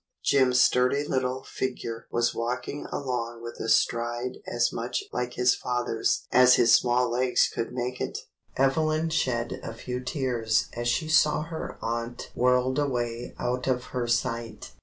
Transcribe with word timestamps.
Jim's 0.23 0.59
sturdy 0.59 1.07
little 1.07 1.43
figure 1.43 2.07
was 2.09 2.33
walking 2.33 2.87
along 2.91 3.39
with 3.43 3.59
a 3.59 3.69
stride 3.69 4.39
as 4.47 4.73
much 4.73 5.03
like 5.13 5.35
his 5.35 5.53
father's 5.53 6.25
as 6.31 6.55
his 6.55 6.73
small 6.73 7.11
legs 7.11 7.47
could 7.53 7.71
make 7.71 8.01
it. 8.01 8.17
Evelyn 8.57 9.11
shed 9.11 9.59
a 9.61 9.75
few 9.75 10.03
tears 10.03 10.69
as 10.73 10.87
she 10.87 11.07
saw 11.07 11.43
her 11.43 11.77
aunt 11.83 12.31
whirled 12.33 12.79
away 12.79 13.35
out 13.37 13.67
of 13.67 13.83
her 13.93 14.07
sight. 14.07 14.71